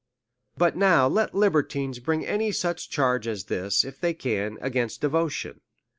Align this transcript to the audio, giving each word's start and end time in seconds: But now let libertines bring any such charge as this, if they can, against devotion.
But 0.57 0.75
now 0.75 1.07
let 1.07 1.35
libertines 1.35 1.99
bring 1.99 2.25
any 2.25 2.51
such 2.51 2.89
charge 2.89 3.27
as 3.27 3.43
this, 3.43 3.85
if 3.85 3.99
they 4.01 4.15
can, 4.15 4.57
against 4.59 5.01
devotion. 5.01 5.61